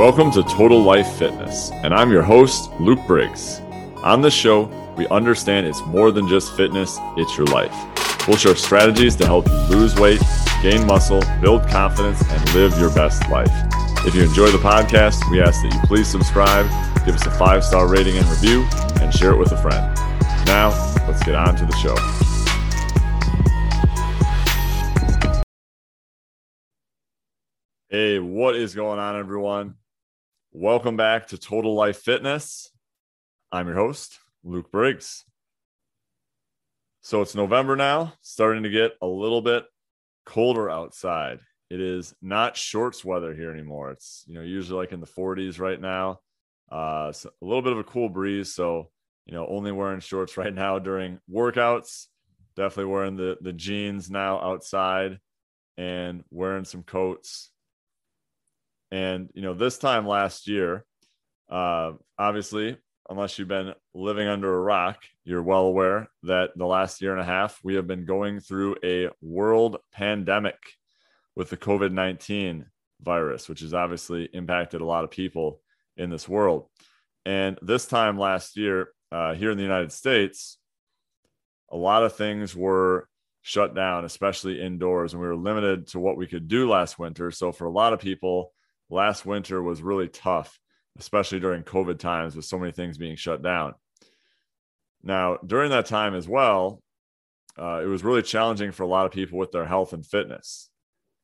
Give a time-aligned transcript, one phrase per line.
[0.00, 3.60] Welcome to Total Life Fitness, and I'm your host, Luke Briggs.
[4.02, 4.64] On this show,
[4.96, 8.26] we understand it's more than just fitness, it's your life.
[8.26, 10.22] We'll share strategies to help you lose weight,
[10.62, 13.52] gain muscle, build confidence, and live your best life.
[14.06, 16.64] If you enjoy the podcast, we ask that you please subscribe,
[17.04, 18.66] give us a five star rating and review,
[19.02, 19.94] and share it with a friend.
[20.46, 20.70] Now,
[21.06, 21.94] let's get on to the show.
[27.90, 29.74] Hey, what is going on, everyone?
[30.52, 32.72] Welcome back to Total Life Fitness.
[33.52, 35.24] I'm your host, Luke Briggs.
[37.02, 39.64] So it's November now, starting to get a little bit
[40.26, 41.38] colder outside.
[41.70, 43.92] It is not shorts weather here anymore.
[43.92, 46.18] It's you know usually like in the 40s right now.
[46.68, 48.52] Uh, so a little bit of a cool breeze.
[48.52, 48.90] So
[49.26, 52.06] you know only wearing shorts right now during workouts.
[52.56, 55.20] Definitely wearing the the jeans now outside
[55.76, 57.52] and wearing some coats
[58.90, 60.84] and you know, this time last year,
[61.50, 62.76] uh, obviously,
[63.08, 67.20] unless you've been living under a rock, you're well aware that the last year and
[67.20, 70.56] a half we have been going through a world pandemic
[71.36, 72.66] with the COVID 19
[73.02, 75.60] virus, which has obviously impacted a lot of people
[75.96, 76.68] in this world.
[77.24, 80.58] And this time last year, uh, here in the United States,
[81.70, 83.08] a lot of things were
[83.42, 87.30] shut down, especially indoors, and we were limited to what we could do last winter.
[87.30, 88.52] So, for a lot of people,
[88.90, 90.58] last winter was really tough,
[90.98, 93.74] especially during COVID times with so many things being shut down.
[95.02, 96.82] Now, during that time as well,
[97.58, 100.68] uh, it was really challenging for a lot of people with their health and fitness.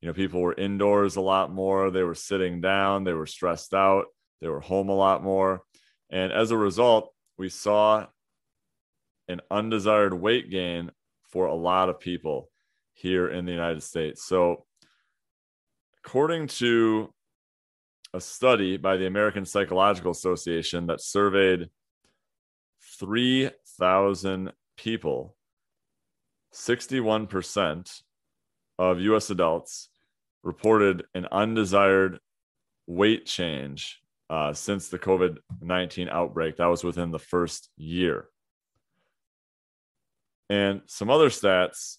[0.00, 3.72] You know, people were indoors a lot more, they were sitting down, they were stressed
[3.72, 4.06] out,
[4.40, 5.62] they were home a lot more.
[6.10, 8.06] And as a result, we saw
[9.28, 10.90] an undesired weight gain
[11.30, 12.50] for a lot of people
[12.92, 14.22] here in the United States.
[14.22, 14.66] So,
[16.04, 17.12] according to
[18.14, 21.68] a study by the American Psychological Association that surveyed
[22.98, 25.36] 3,000 people.
[26.54, 28.02] 61%
[28.78, 29.88] of US adults
[30.44, 32.20] reported an undesired
[32.86, 34.00] weight change
[34.30, 36.56] uh, since the COVID 19 outbreak.
[36.56, 38.28] That was within the first year.
[40.48, 41.96] And some other stats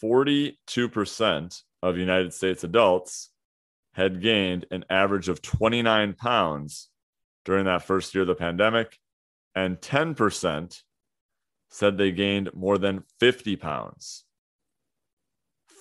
[0.00, 3.30] 42% of United States adults
[3.92, 6.88] had gained an average of 29 pounds
[7.44, 8.98] during that first year of the pandemic,
[9.54, 10.82] and 10%
[11.70, 14.24] said they gained more than 50 pounds.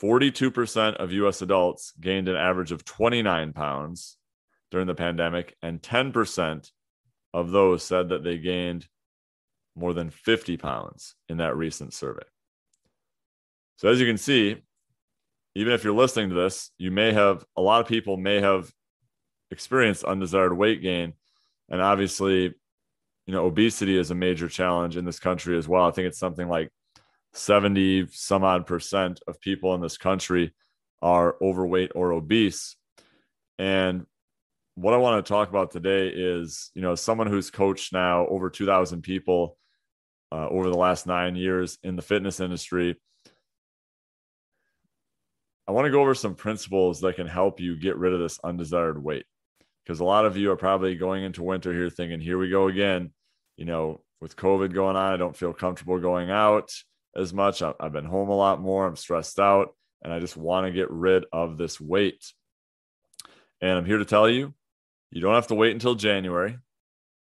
[0.02, 4.18] 42% of US adults gained an average of 29 pounds
[4.72, 6.72] during the pandemic, and 10%
[7.34, 8.88] of those said that they gained
[9.76, 12.24] more than 50 pounds in that recent survey.
[13.78, 14.58] So, as you can see,
[15.60, 18.72] even if you're listening to this, you may have a lot of people may have
[19.52, 21.12] experienced undesired weight gain.
[21.68, 25.86] And obviously, you know, obesity is a major challenge in this country as well.
[25.86, 26.70] I think it's something like
[27.34, 30.54] 70 some odd percent of people in this country
[31.02, 32.78] are overweight or obese.
[33.58, 34.06] And
[34.76, 38.50] what I want to talk about today is, you know, someone who's coached now over
[38.50, 39.58] 2,000 people
[40.32, 42.96] uh, over the last nine years in the fitness industry
[45.70, 48.40] I want to go over some principles that can help you get rid of this
[48.44, 49.28] undesired weight.
[49.86, 52.70] Because a lot of you are probably going into winter here thinking, here we go
[52.70, 53.14] again.
[53.56, 56.72] You know, with COVID going on, I don't feel comfortable going out
[57.16, 57.62] as much.
[57.62, 58.88] I've been home a lot more.
[58.88, 62.26] I'm stressed out and I just want to get rid of this weight.
[63.62, 64.56] And I'm here to tell you,
[65.12, 66.58] you don't have to wait until January.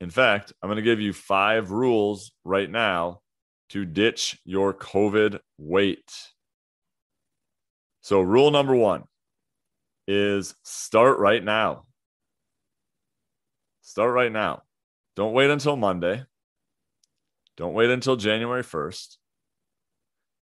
[0.01, 3.21] In fact, I'm going to give you five rules right now
[3.69, 6.11] to ditch your COVID weight.
[8.05, 9.05] So, rule number one
[10.07, 11.85] is start right now.
[13.81, 14.61] Start right now.
[15.15, 16.23] Don't wait until Monday.
[17.57, 19.17] Don't wait until January 1st.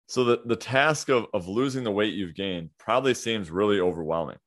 [0.06, 4.38] So, the, the task of, of losing the weight you've gained probably seems really overwhelming,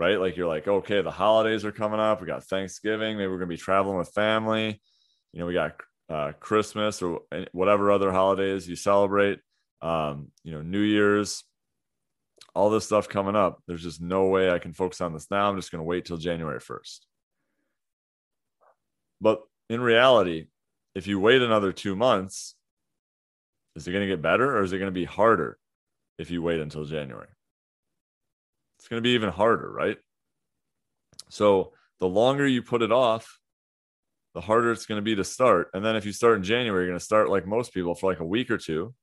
[0.00, 0.18] right?
[0.18, 2.20] Like, you're like, okay, the holidays are coming up.
[2.20, 3.18] We got Thanksgiving.
[3.18, 4.82] Maybe we're going to be traveling with family.
[5.32, 5.76] You know, we got
[6.08, 7.20] uh, Christmas or
[7.52, 9.38] whatever other holidays you celebrate.
[9.80, 11.44] Um, you know, New Year's,
[12.54, 13.62] all this stuff coming up.
[13.66, 15.48] There's just no way I can focus on this now.
[15.48, 16.98] I'm just going to wait till January 1st.
[19.20, 20.46] But in reality,
[20.94, 22.54] if you wait another two months,
[23.76, 25.58] is it going to get better or is it going to be harder
[26.18, 27.28] if you wait until January?
[28.78, 29.98] It's going to be even harder, right?
[31.28, 33.38] So the longer you put it off,
[34.34, 35.70] the harder it's going to be to start.
[35.74, 38.10] And then if you start in January, you're going to start like most people for
[38.10, 38.94] like a week or two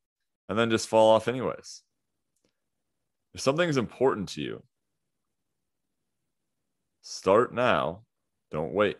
[0.50, 1.84] and then just fall off anyways
[3.38, 4.64] if something's important to you,
[7.10, 8.02] Start now,
[8.52, 8.98] don't wait.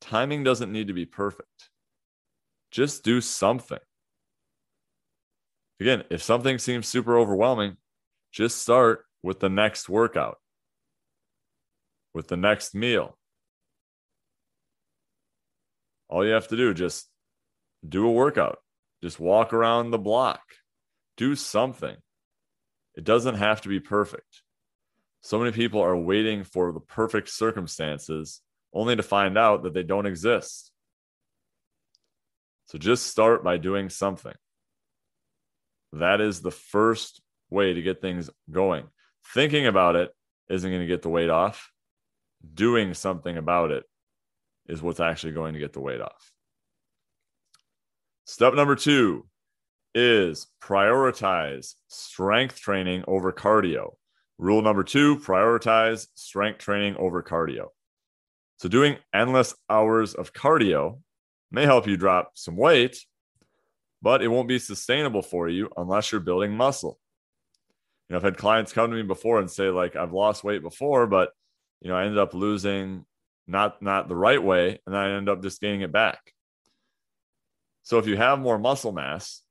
[0.00, 1.68] Timing doesn't need to be perfect.
[2.70, 3.78] Just do something.
[5.78, 7.76] Again, if something seems super overwhelming,
[8.32, 10.38] just start with the next workout,
[12.14, 13.18] with the next meal.
[16.08, 17.10] All you have to do just
[17.86, 18.60] do a workout,
[19.02, 20.40] just walk around the block,
[21.18, 21.96] do something.
[22.96, 24.42] It doesn't have to be perfect.
[25.20, 28.40] So many people are waiting for the perfect circumstances
[28.72, 30.70] only to find out that they don't exist.
[32.66, 34.34] So just start by doing something.
[35.92, 37.20] That is the first
[37.50, 38.84] way to get things going.
[39.34, 40.10] Thinking about it
[40.48, 41.70] isn't going to get the weight off.
[42.54, 43.84] Doing something about it
[44.68, 46.32] is what's actually going to get the weight off.
[48.24, 49.26] Step number two
[49.96, 53.94] is prioritize strength training over cardio.
[54.38, 57.68] Rule number two prioritize strength training over cardio.
[58.58, 61.00] So, doing endless hours of cardio
[61.50, 62.98] may help you drop some weight,
[64.02, 66.98] but it won't be sustainable for you unless you're building muscle.
[68.08, 70.62] You know, I've had clients come to me before and say, like, I've lost weight
[70.62, 71.30] before, but
[71.80, 73.06] you know, I ended up losing
[73.46, 76.20] not not the right way, and I ended up just gaining it back.
[77.82, 79.42] So if you have more muscle mass,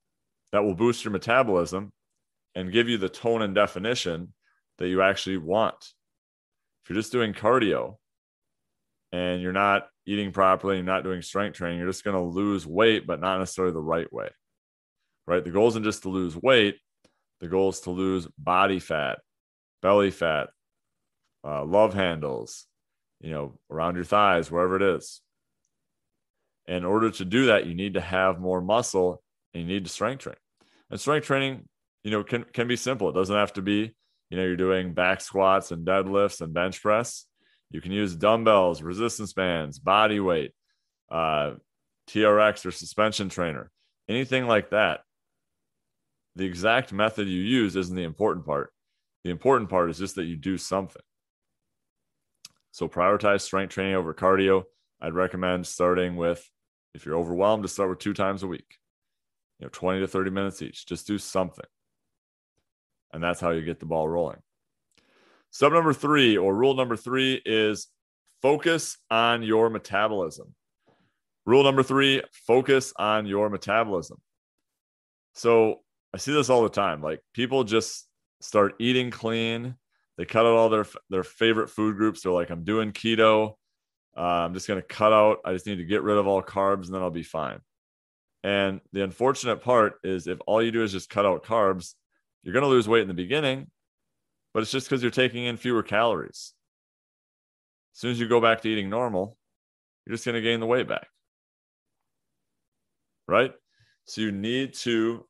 [0.55, 1.91] that will boost your metabolism
[2.55, 4.31] and give you the tone and definition
[4.77, 5.75] that you actually want.
[6.81, 7.97] If you're just doing cardio
[9.11, 12.65] and you're not eating properly, you're not doing strength training, you're just going to lose
[12.65, 14.29] weight, but not necessarily the right way.
[15.27, 15.43] Right?
[15.43, 16.77] The goal isn't just to lose weight,
[17.41, 19.19] the goal is to lose body fat,
[19.81, 20.51] belly fat,
[21.43, 22.65] uh, love handles,
[23.19, 25.19] you know, around your thighs, wherever it is.
[26.65, 29.21] In order to do that, you need to have more muscle
[29.53, 30.35] and you need to strength train.
[30.89, 31.67] And strength training,
[32.03, 33.09] you know, can can be simple.
[33.09, 33.93] It doesn't have to be,
[34.29, 37.25] you know, you're doing back squats and deadlifts and bench press.
[37.71, 40.51] You can use dumbbells, resistance bands, body weight,
[41.11, 41.53] uh,
[42.07, 43.71] TRX or suspension trainer,
[44.07, 45.01] anything like that.
[46.35, 48.71] The exact method you use isn't the important part.
[49.23, 51.01] The important part is just that you do something.
[52.71, 54.63] So prioritize strength training over cardio.
[55.01, 56.47] I'd recommend starting with,
[56.93, 58.77] if you're overwhelmed, to start with two times a week,
[59.59, 60.85] you know, 20 to 30 minutes each.
[60.85, 61.65] Just do something.
[63.13, 64.39] And that's how you get the ball rolling.
[65.51, 67.87] Step number three, or rule number three, is
[68.41, 70.53] focus on your metabolism.
[71.45, 74.17] Rule number three, focus on your metabolism.
[75.33, 75.81] So
[76.13, 77.01] I see this all the time.
[77.01, 78.07] Like people just
[78.41, 79.75] start eating clean
[80.17, 82.21] they cut out all their their favorite food groups.
[82.21, 83.55] They're like, I'm doing keto.
[84.15, 85.39] Uh, I'm just going to cut out.
[85.43, 87.59] I just need to get rid of all carbs, and then I'll be fine.
[88.45, 91.95] And the unfortunate part is, if all you do is just cut out carbs,
[92.43, 93.71] you're going to lose weight in the beginning,
[94.53, 96.53] but it's just because you're taking in fewer calories.
[97.95, 99.35] As soon as you go back to eating normal,
[100.05, 101.07] you're just going to gain the weight back.
[103.27, 103.51] Right?
[104.03, 105.25] So you need to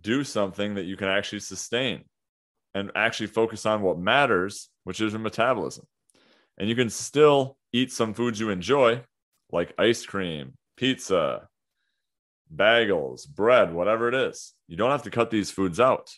[0.00, 2.04] do something that you can actually sustain
[2.74, 5.84] and actually focus on what matters, which is your metabolism.
[6.56, 9.02] And you can still eat some foods you enjoy,
[9.52, 11.46] like ice cream, pizza,
[12.54, 14.54] bagels, bread, whatever it is.
[14.68, 16.12] You don't have to cut these foods out.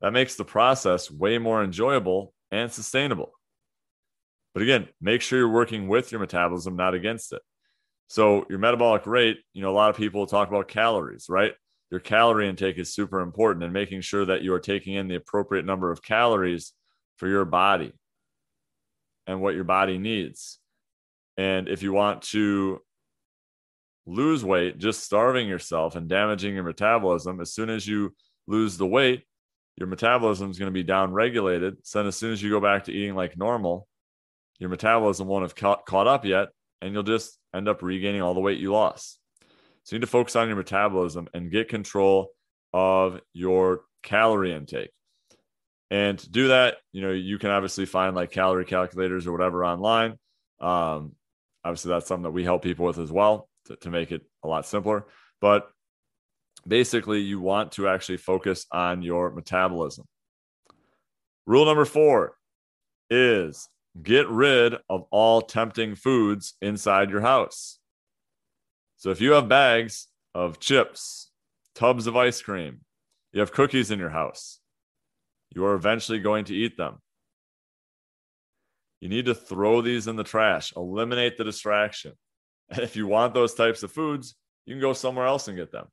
[0.00, 3.32] That makes the process way more enjoyable and sustainable.
[4.54, 7.42] But again, make sure you're working with your metabolism, not against it.
[8.08, 11.54] So, your metabolic rate, you know, a lot of people talk about calories, right?
[11.92, 15.14] your calorie intake is super important and making sure that you are taking in the
[15.14, 16.72] appropriate number of calories
[17.18, 17.92] for your body
[19.26, 20.58] and what your body needs.
[21.36, 22.80] And if you want to
[24.06, 28.14] lose weight, just starving yourself and damaging your metabolism, as soon as you
[28.46, 29.24] lose the weight,
[29.76, 31.76] your metabolism is going to be down regulated.
[31.82, 33.86] So then, as soon as you go back to eating like normal,
[34.58, 36.48] your metabolism won't have ca- caught up yet,
[36.80, 39.18] and you'll just end up regaining all the weight you lost.
[39.84, 42.30] So you need to focus on your metabolism and get control
[42.72, 44.90] of your calorie intake.
[45.90, 49.64] And to do that, you know, you can obviously find like calorie calculators or whatever
[49.64, 50.12] online.
[50.60, 51.12] Um,
[51.64, 54.48] obviously, that's something that we help people with as well to, to make it a
[54.48, 55.06] lot simpler.
[55.40, 55.68] But
[56.66, 60.06] basically, you want to actually focus on your metabolism.
[61.46, 62.36] Rule number four
[63.10, 63.68] is
[64.00, 67.78] get rid of all tempting foods inside your house.
[68.96, 71.30] So if you have bags of chips,
[71.74, 72.80] tubs of ice cream,
[73.32, 74.60] you have cookies in your house,
[75.54, 76.98] you are eventually going to eat them.
[79.00, 82.12] You need to throw these in the trash, eliminate the distraction.
[82.72, 84.34] And if you want those types of foods,
[84.66, 85.86] you can go somewhere else and get them.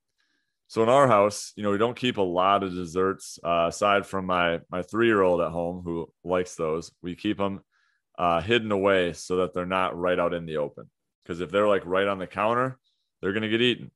[0.67, 4.05] So in our house, you know, we don't keep a lot of desserts uh, aside
[4.05, 6.91] from my my three year old at home who likes those.
[7.01, 7.61] We keep them
[8.19, 10.89] uh, hidden away so that they're not right out in the open.
[11.23, 12.77] Because if they're like right on the counter,
[13.21, 13.91] they're going to get eaten.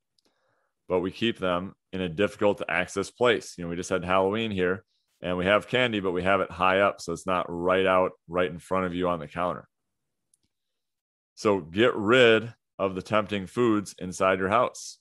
[0.89, 3.53] But we keep them in a difficult to access place.
[3.57, 4.83] You know, we just had Halloween here
[5.21, 7.01] and we have candy, but we have it high up.
[7.01, 9.67] So it's not right out, right in front of you on the counter.
[11.35, 14.97] So get rid of the tempting foods inside your house.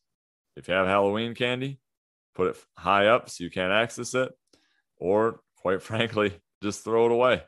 [0.56, 1.78] If you have Halloween candy,
[2.34, 4.32] put it high up so you can't access it,
[4.96, 7.42] or quite frankly, just throw it away.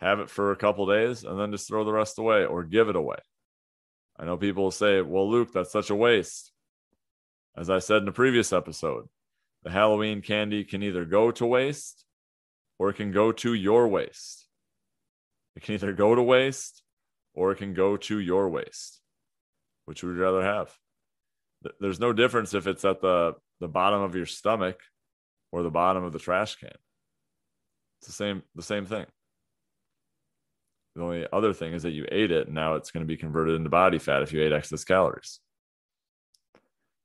[0.00, 2.88] Have it for a couple days and then just throw the rest away or give
[2.88, 3.16] it away.
[4.18, 6.52] I know people will say, well, Luke, that's such a waste.
[7.56, 9.08] As I said in a previous episode,
[9.62, 12.04] the Halloween candy can either go to waste
[12.78, 14.48] or it can go to your waste.
[15.56, 16.82] It can either go to waste
[17.32, 19.00] or it can go to your waste.
[19.86, 20.72] Which would you rather have?
[21.80, 24.80] There's no difference if it's at the, the bottom of your stomach
[25.52, 26.70] or the bottom of the trash can.
[28.00, 29.06] It's the same the same thing.
[30.94, 33.16] The only other thing is that you ate it and now it's going to be
[33.16, 35.40] converted into body fat if you ate excess calories.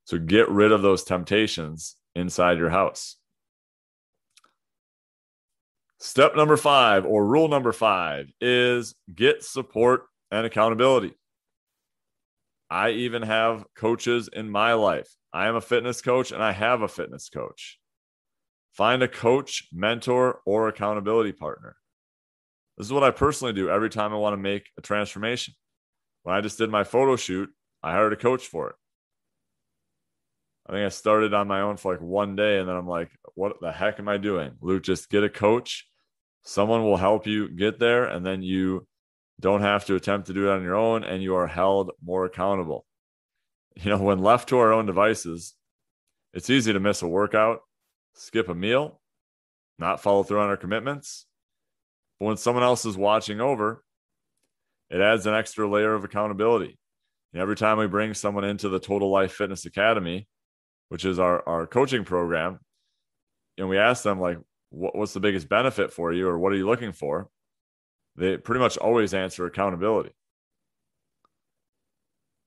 [0.04, 3.16] So get rid of those temptations inside your house.
[5.98, 11.12] Step number five, or rule number five, is get support and accountability.
[12.70, 15.08] I even have coaches in my life.
[15.32, 17.78] I am a fitness coach and I have a fitness coach.
[18.72, 21.76] Find a coach, mentor, or accountability partner.
[22.78, 25.54] This is what I personally do every time I want to make a transformation.
[26.22, 27.50] When I just did my photo shoot,
[27.82, 28.76] I hired a coach for it.
[30.66, 33.10] I think I started on my own for like one day and then I'm like,
[33.34, 34.52] what the heck am I doing?
[34.60, 35.88] Luke, just get a coach.
[36.44, 38.86] Someone will help you get there and then you
[39.40, 42.24] don't have to attempt to do it on your own and you are held more
[42.24, 42.86] accountable.
[43.74, 45.54] You know, when left to our own devices,
[46.34, 47.60] it's easy to miss a workout,
[48.14, 49.00] skip a meal,
[49.78, 51.26] not follow through on our commitments.
[52.18, 53.82] But when someone else is watching over,
[54.90, 56.78] it adds an extra layer of accountability.
[57.32, 60.28] And every time we bring someone into the Total Life Fitness Academy,
[60.90, 62.58] which is our, our coaching program.
[63.56, 64.38] And we ask them, like,
[64.70, 67.28] what, what's the biggest benefit for you or what are you looking for?
[68.16, 70.12] They pretty much always answer accountability.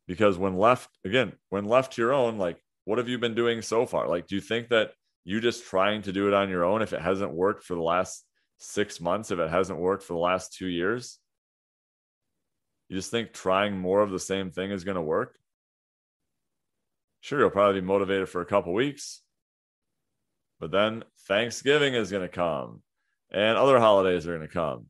[0.08, 3.62] Because when left, again, when left to your own, like, what have you been doing
[3.62, 4.08] so far?
[4.08, 4.92] Like, do you think that
[5.24, 7.82] you just trying to do it on your own, if it hasn't worked for the
[7.82, 8.26] last
[8.58, 11.18] six months, if it hasn't worked for the last two years,
[12.90, 15.38] you just think trying more of the same thing is going to work?
[17.22, 19.22] Sure, you'll probably be motivated for a couple weeks,
[20.60, 22.82] but then Thanksgiving is going to come
[23.32, 24.88] and other holidays are going to come.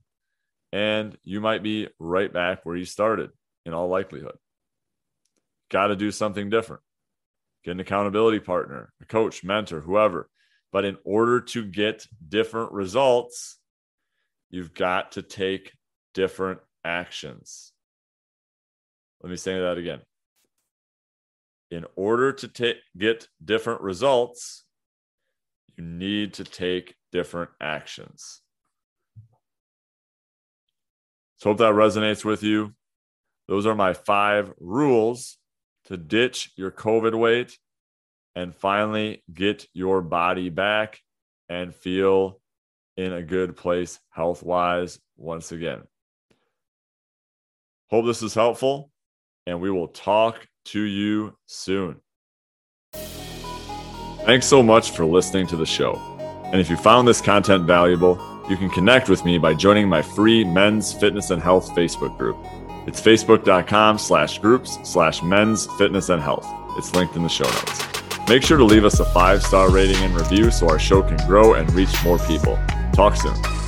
[0.73, 3.29] And you might be right back where you started
[3.65, 4.35] in all likelihood.
[5.69, 6.81] Got to do something different.
[7.63, 10.29] Get an accountability partner, a coach, mentor, whoever.
[10.73, 13.59] But in order to get different results,
[14.49, 15.71] you've got to take
[16.13, 17.71] different actions.
[19.21, 20.01] Let me say that again
[21.73, 24.63] in order to take get different results,
[25.75, 28.42] you need to take different actions.
[31.43, 32.73] So hope that resonates with you.
[33.49, 35.37] Those are my five rules
[35.87, 37.59] to ditch your COVID weight
[38.33, 41.01] and finally get your body back
[41.49, 42.39] and feel
[42.95, 45.81] in a good place health wise once again.
[47.89, 48.89] Hope this is helpful,
[49.45, 51.99] and we will talk to you soon.
[52.93, 55.99] Thanks so much for listening to the show.
[56.53, 58.15] And if you found this content valuable,
[58.49, 62.37] you can connect with me by joining my free men's fitness and health Facebook group.
[62.85, 66.45] It's facebook.com slash groups slash men's fitness and health.
[66.77, 67.85] It's linked in the show notes.
[68.27, 71.17] Make sure to leave us a five star rating and review so our show can
[71.27, 72.59] grow and reach more people.
[72.93, 73.62] Talk soon.